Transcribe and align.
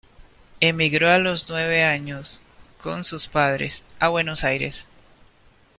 Emigró 0.61 1.11
a 1.11 1.19
los 1.19 1.47
nueve 1.47 1.83
años, 1.83 2.39
con 2.81 3.03
sus 3.03 3.27
padres, 3.27 3.83
a 3.99 4.07
Buenos 4.07 4.43
Aires. 4.43 4.87